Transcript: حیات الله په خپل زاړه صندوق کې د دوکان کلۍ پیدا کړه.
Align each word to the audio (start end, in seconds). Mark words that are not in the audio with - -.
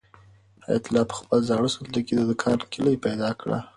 حیات 0.65 0.85
الله 0.87 1.03
په 1.09 1.15
خپل 1.19 1.39
زاړه 1.49 1.69
صندوق 1.75 2.03
کې 2.07 2.13
د 2.15 2.21
دوکان 2.29 2.59
کلۍ 2.73 2.95
پیدا 3.05 3.29
کړه. 3.41 3.59